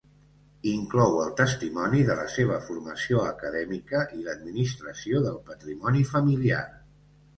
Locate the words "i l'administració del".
4.21-5.41